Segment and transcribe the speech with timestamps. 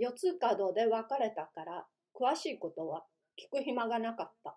[0.00, 1.86] 四つ角で別れたから、
[2.18, 3.04] 詳しいことは
[3.38, 4.56] 聞く暇がなかった。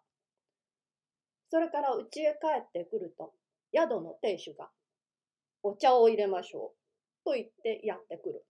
[1.49, 3.33] それから家へ帰ってくると、
[3.75, 4.69] 宿の亭主が、
[5.61, 8.45] お茶を入れましょう、と言ってやってくる。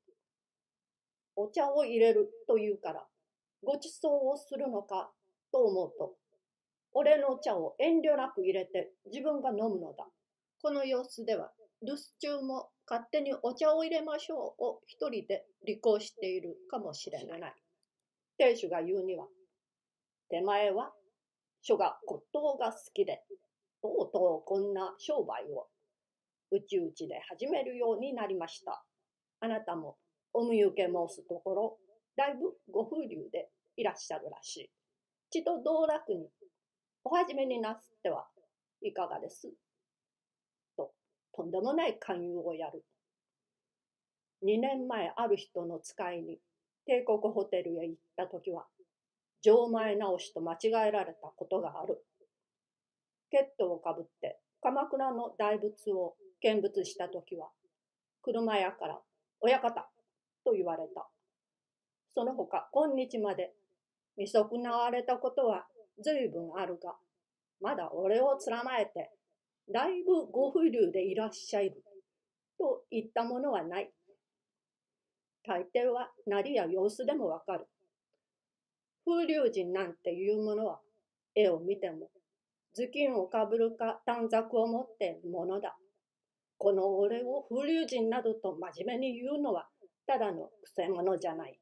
[1.35, 3.03] お茶を入れるというから、
[3.63, 5.09] ごちそうをするのか
[5.51, 6.13] と思うと、
[6.91, 10.05] 俺のお茶を遠慮なく入れて自分が飲むのだ。
[10.61, 11.51] この様子では、
[11.85, 17.53] 留守中も勝手にお茶を入れましょうを一人で履行しているかもしれない。
[18.37, 19.27] 亭主が言うには、
[20.29, 20.93] 手前は
[21.61, 23.21] 書が骨董が好きで、
[23.81, 25.67] とうとうこんな商売を
[26.51, 28.83] うちうちで始めるようになりました。
[29.41, 29.97] あなたも
[30.33, 31.77] お見受け申すところ、
[32.15, 34.69] だいぶご風流でいらっしゃるらしい。
[35.29, 36.29] ちと道楽に
[37.03, 38.25] お始めになすっては
[38.81, 39.51] いかがです？
[41.35, 42.83] と、んでもない勧誘をやる。
[44.43, 46.39] 2年前ある人の使いに
[46.85, 48.65] 帝国ホテルへ行った時は、
[49.41, 52.03] 錠前直しと間違えられたことがある。
[53.29, 57.49] ケットをかぶって鎌倉の大仏を見物した時は、
[58.21, 58.99] 車屋から
[59.41, 59.89] 親方
[60.45, 61.07] と言われた。
[62.15, 63.53] その他、今日まで
[64.17, 65.65] 見損なわれたことは
[66.01, 66.95] 随分あるが、
[67.59, 69.11] まだ俺をつらまえて、
[69.71, 71.83] だいぶご不流でいらっしゃいる、
[72.57, 73.91] といったものはない。
[75.45, 77.67] 大抵はなりや様子でもわかる。
[79.05, 80.79] 風流人なんていうものは、
[81.35, 82.09] 絵を見ても、
[82.75, 85.77] 頭巾をかぶるか短冊を持っているものだ。
[86.57, 89.67] この俺を風流人などと真面目に言うのは、
[90.07, 91.59] ただのくせ者じゃない。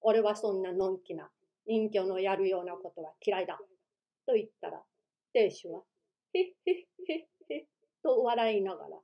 [0.00, 1.30] 俺はそんなのんきな
[1.66, 3.58] 隠居のやるようなことは嫌いだ。
[4.26, 4.82] と言ったら、
[5.32, 5.82] 亭主は、
[6.34, 6.74] へっへっ
[7.08, 7.26] へっ
[8.04, 8.98] と笑いながら、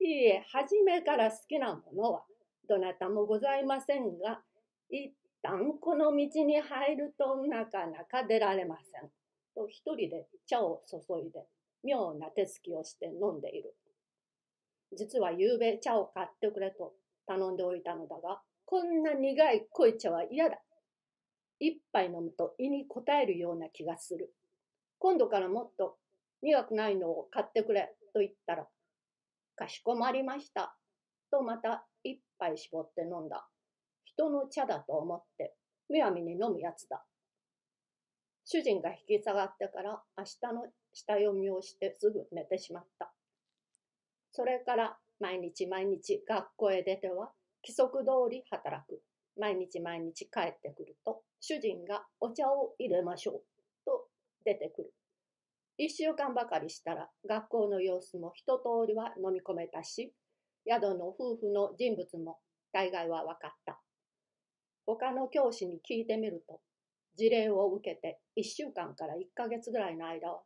[0.00, 2.24] いいえ、初めから好きなものは、
[2.68, 4.42] どなたもございませんが、
[4.90, 9.10] 一旦この道に入るとなかなか出られません。
[9.54, 11.46] と一人で茶を注いで、
[11.84, 13.74] 妙な手つきをして飲んでいる。
[14.96, 16.94] 実は夕べ茶を買ってくれと
[17.26, 20.58] 頼んでおいたのだが、こんな苦い濃い茶は嫌だ。
[21.60, 24.34] 一杯飲むと胃に応えるような気がする。
[24.98, 25.96] 今度からもっと
[26.42, 28.66] 苦くないのを買ってくれと言ったら、
[29.56, 30.74] かしこまりました。
[31.30, 33.46] とまた一杯絞って飲んだ。
[34.06, 35.54] 人の茶だと思って、
[35.90, 37.04] むやみに飲むやつだ。
[38.46, 40.62] 主人が引き下がってから明日の
[40.94, 43.12] 下読みをしてすぐ寝てしまった。
[44.32, 49.02] それから毎日毎日学校へ出ては規則通り働く。
[49.38, 53.34] 毎日毎日帰ってくると主人がお茶を入れましょう
[53.84, 54.06] と
[54.46, 54.95] 出てくる。
[55.78, 60.14] 一週間ばかりしたら学校の様子も一通りは飲み込めたし、
[60.66, 62.38] 宿の夫婦の人物も
[62.72, 63.78] 大概は分かった。
[64.86, 66.60] 他の教師に聞いてみると、
[67.16, 70.42] 事例を受けて1週間から1ヶ月ぐらいの間は、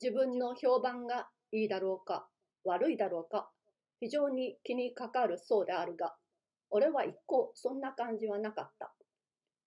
[0.00, 2.28] 自分の評判がいいだろうか、
[2.64, 3.50] 悪いだろうか、
[4.00, 6.14] 非常に気にかかるそうであるが、
[6.70, 8.92] 俺は一向そんな感じはなかった。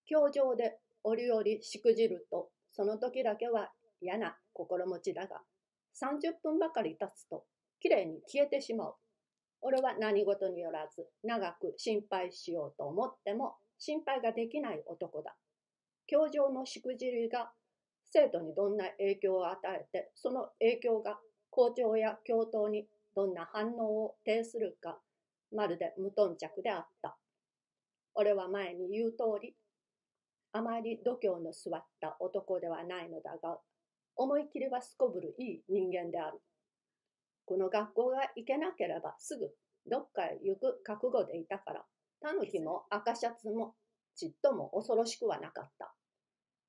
[0.05, 3.71] 教場で折々しくじると、その時だけは
[4.01, 5.41] 嫌な心持ちだが、
[6.01, 7.45] 30分ばかり経つと、
[7.79, 8.95] きれいに消えてしまう。
[9.62, 15.35] 俺は何事によらず、長く心配しようと思っても、心配ができない男だ。
[16.07, 17.51] 教場のしくじりが
[18.06, 21.19] 生徒にどんな影響を与えて、その影響が
[21.50, 25.00] 校長や教頭にどんな反応を呈するか、
[25.53, 27.18] まるで無頓着であった。
[28.13, 29.56] 俺は前に言う通り、
[30.53, 33.59] あまり度胸の座った男ではないのだが、
[34.21, 36.39] 思い切りはすこぶるいい人間である。
[37.45, 39.49] この学校が行けなければすぐ
[39.89, 41.83] どっかへ行く覚悟でいたから、
[42.21, 43.73] タヌキも赤シャツも
[44.15, 45.91] ちっとも恐ろしくはなかった。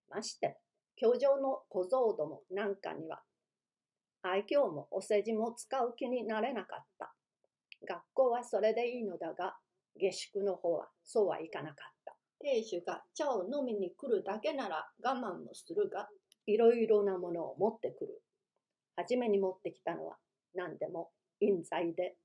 [0.08, 0.56] まして、
[0.96, 3.20] 教場の小僧どもなんかには、
[4.22, 7.12] 愛嬌もお世辞も使う気になれなかった。
[7.86, 9.56] 学校はそれでいいのだが、
[9.96, 11.76] 下宿の方はそうはいかなかっ
[12.06, 12.16] た。
[12.40, 16.08] 亭主が茶を飲みに来るだけなら我慢もするが、
[16.46, 18.22] いろいろなものを持ってくる。
[18.96, 20.16] はじめに持ってきたのは
[20.54, 21.10] 何でも
[21.40, 22.16] 印材で、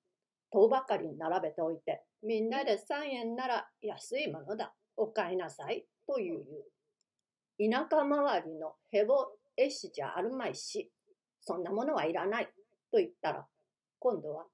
[0.51, 4.73] 塔ばかり並べておいて、みんなで3円なら安いものだ。
[4.95, 5.85] お買いなさい。
[6.07, 6.43] という
[7.57, 7.71] 言う。
[7.71, 10.91] 田舎周りのヘボ絵師じゃあるまいし、
[11.41, 12.45] そんなものはいらない。
[12.91, 13.45] と言ったら、
[13.99, 14.45] 今度は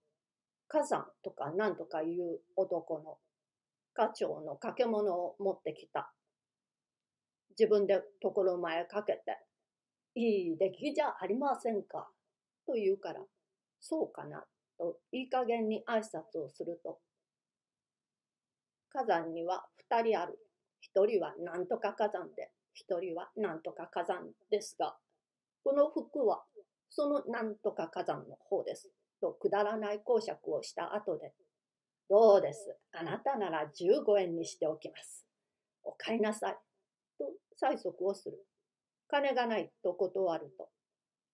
[0.67, 3.17] 火山とか何とかいう男の
[3.93, 6.13] 課長の掛け物を持ってきた。
[7.57, 9.37] 自分で所前かけて、
[10.15, 12.09] いい出来じゃありませんか。
[12.65, 13.21] と言うから、
[13.79, 14.43] そうかな。
[14.77, 16.99] といい加減に挨拶をすると、
[18.89, 20.39] 火山には二人ある。
[20.79, 24.95] 一人はなんとか火山で、一人はなんとか火山ですが、
[25.63, 26.43] この服は
[26.89, 28.89] そのなんとか火山の方です。
[29.19, 31.33] とくだらない講釈をした後で、
[32.09, 32.75] どうです。
[32.91, 35.25] あなたなら15円にしておきます。
[35.83, 36.57] お買いなさい。
[37.17, 38.37] と催促をする。
[39.13, 40.69] 金がないと断ると、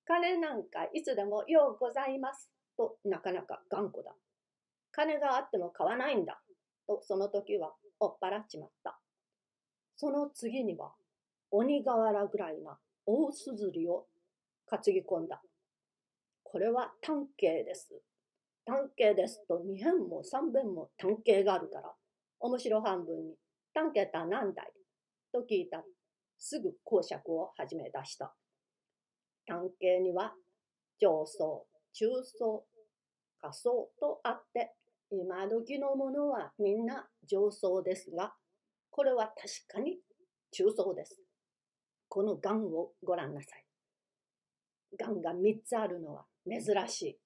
[0.06, 2.52] 金なんかいつでもようございます。
[2.76, 4.14] となかなか頑固だ。
[4.92, 6.42] 金があっても買わないんだ。
[6.86, 7.72] とその時は
[8.02, 9.00] 追っ払っちまった。
[9.96, 10.92] その次には
[11.52, 14.08] 鬼瓦ぐらいな大すずりを
[14.70, 15.42] 担ぎ込んだ。
[16.44, 17.94] これは単形です。
[18.66, 21.94] 単形ですと2辺も3辺も単形があるから、
[22.42, 23.36] 面白半分に、
[23.74, 24.66] 単形た何だい？
[25.32, 25.82] と聞いた、
[26.40, 28.34] すぐ講釈を始め出した。
[29.46, 30.34] 単形には、
[31.00, 32.66] 上層、中層、
[33.42, 34.74] 下層とあって、
[35.12, 38.34] 今時のものはみんな上層ですが、
[38.90, 39.38] これは確
[39.68, 40.00] かに
[40.52, 41.20] 中層です。
[42.08, 43.66] この癌をご覧なさい。
[44.98, 47.20] 癌が3つあるのは珍しい。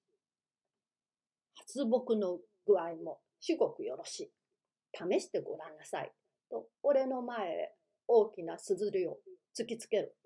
[1.54, 4.32] 発木の具合も至極よろしい。
[4.92, 6.12] 試してごらんなさい。
[6.50, 7.74] と、俺の前へ
[8.06, 9.18] 大きなすずりを
[9.58, 10.16] 突きつける。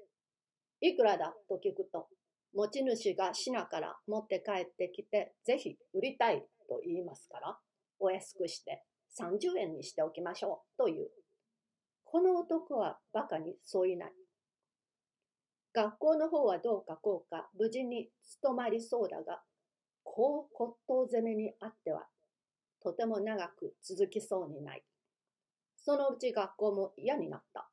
[0.80, 1.34] いくらだ？
[1.48, 2.08] と聞くと、
[2.54, 7.58] 持ち主が品から持って帰ってきて、ぜひ売りたいと言いますから、
[7.98, 8.84] お安くして
[9.20, 11.08] 30円にしておきましょうという。
[12.04, 14.12] この男は馬鹿にそういない。
[15.74, 18.08] 学校の方はどうかこうか無事に
[18.40, 19.42] 務まりそうだが、
[20.02, 22.06] こう骨董攻めにあっては、
[22.82, 24.82] とても長く続きそうにない。
[25.88, 27.66] そのうち学校も嫌になった。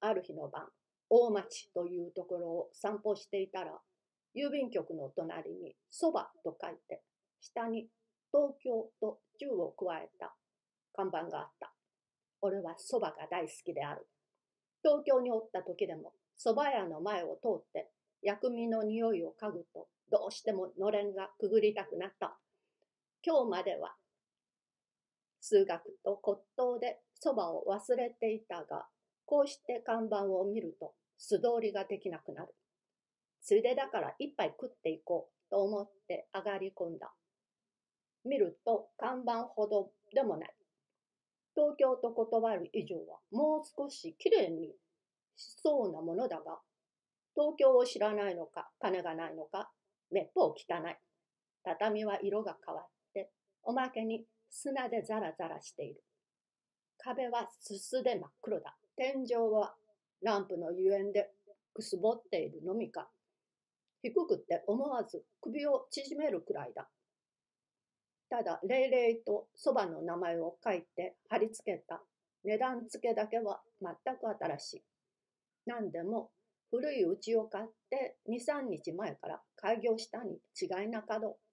[0.00, 0.62] ある日の晩、
[1.10, 3.72] 大町というところを散歩していたら、
[4.34, 7.02] 郵便局の隣にそばと書いて、
[7.42, 7.88] 下に
[8.32, 10.32] 東京と銃を加えた
[10.94, 11.74] 看板があった。
[12.40, 14.06] 俺はそばが大好きである。
[14.82, 17.90] 東京におった時でも蕎麦屋の前を通って
[18.22, 22.38] 薬味の匂いを嗅ぐとどうしてものれんがくぐりたくなった。
[23.22, 23.94] 今日までは
[25.40, 28.86] 数学と骨董で蕎麦を忘れていたが、
[29.26, 32.54] こうして看板を見ると素通りができなくなる。
[33.42, 37.12] ついでだから一杯食っていこうと思って上がり込んだ。
[38.24, 40.54] 見ると看板ほどでもない。
[41.54, 44.68] 東京と断る以上はもう少しきれいに
[45.36, 46.58] しそうなものだが、
[47.34, 49.70] 東京を知らないのか、金がないのか、
[50.10, 50.96] めっぽう汚い。
[51.64, 52.84] 畳は色が変わっ
[53.14, 53.30] て、
[53.62, 56.02] おまけに砂でザラザラしている。
[56.98, 58.76] 壁はすすで真っ黒だ。
[58.96, 59.74] 天井は
[60.22, 61.30] ランプのゆえんで
[61.72, 63.08] くすぼっているのみか。
[64.02, 66.88] 低くって思わず首を縮めるくらいだ。
[68.30, 72.02] ただ、霊々とそばの名前を書いて貼り付けた
[72.44, 74.82] 値段付けだけは全く新しい。
[75.66, 76.30] 何でも
[76.70, 81.47] 古い家を買って2、3日前から開業したに違いなかろう。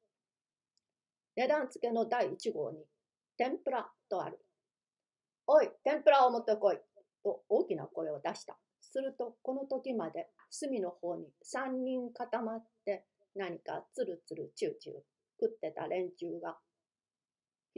[1.35, 2.85] 値段付けの第1号に
[3.37, 4.39] 天ぷらとある。
[5.47, 6.79] おい、天ぷらを持ってこい
[7.23, 8.57] と大きな声を出した。
[8.81, 13.05] すると、この時まで隅の方に3人固まって
[13.35, 14.95] 何かつるつるチューチュー
[15.41, 16.57] 食ってた連中が、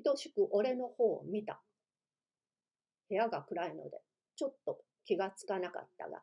[0.03, 1.60] 等しく俺の方を見た。
[3.10, 4.01] 部屋が暗いので、
[4.36, 6.22] ちょっと気がつかなかったが、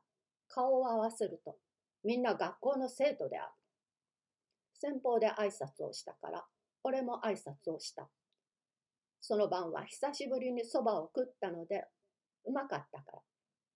[0.49, 1.57] 顔を合わせると、
[2.05, 3.53] みんな学校の生徒である。
[4.75, 6.45] 先方で挨拶をしたから、
[6.85, 8.09] 俺も挨拶をした。
[9.21, 11.87] その晩は久しぶりにそばを食ったので、
[12.45, 13.23] うまかったから、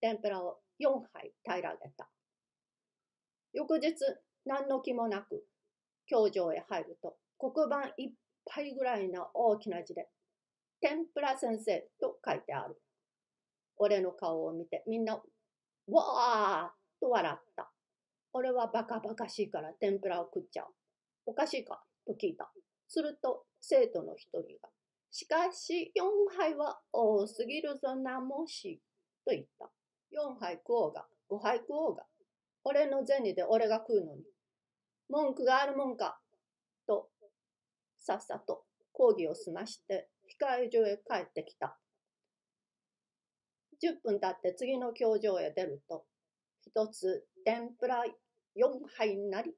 [0.01, 2.09] 天ぷらを4杯平らげた。
[3.55, 3.95] 翌日、
[4.45, 5.43] 何の気もなく、
[6.07, 8.13] 教場へ入ると、黒板いっ
[8.45, 10.07] ぱいぐらいの大きな字で、
[10.81, 12.77] 天ぷら先生と書いてある。
[13.79, 17.71] 俺の顔を見てみんな、わーと笑った。
[18.35, 20.67] 俺はバカバカしいから天ぷらを食っちゃう。
[21.27, 21.83] おかしいか？
[22.07, 22.51] と聞いた。
[22.89, 24.71] すると生徒の一人が、
[25.11, 28.81] しかし4杯は多すぎるぞなもし、
[29.25, 29.71] と言った。
[30.11, 32.05] 4杯食おうが、5杯食おうが、
[32.65, 34.23] 俺の銭で俺が食うのに、
[35.09, 36.19] 文句があるもんか、
[36.87, 37.09] と、
[37.99, 40.09] さっさと講義を済まして
[40.41, 41.79] 控え所へ帰ってきた。
[43.83, 46.05] 10分経って次の教場へ出ると、
[46.63, 48.03] 一つ天ぷら
[48.57, 49.55] 4杯になり、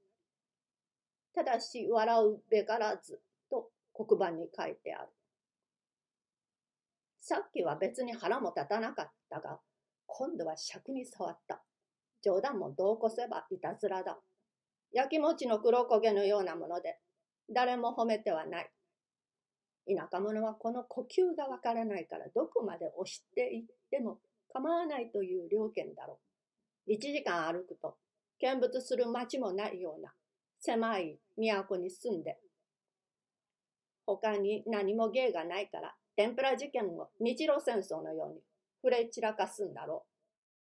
[1.34, 3.20] ただし笑うべからず
[3.50, 5.08] と黒板に書いてある。
[7.20, 9.60] さっきは別に腹も立たなかったが、
[10.06, 11.62] 今度は尺に触った。
[12.22, 14.18] 冗談もどうこせばいたずらだ。
[14.92, 16.98] 焼き餅の黒焦げのようなもので、
[17.48, 18.70] 誰も褒めてはない。
[19.86, 24.18] 田舎者はこの呼吸がわからないからどこまで押していっても
[24.52, 26.18] 構わないという了見だろ
[26.86, 26.92] う。
[26.92, 27.96] 一時間歩くと、
[28.40, 30.12] 見物する町もないような
[30.60, 32.38] 狭い都に住んで、
[34.06, 38.40] 他に何も芸がないから、天ぷら事件を日露戦争のように
[38.82, 40.09] 触れ散らかすんだろう。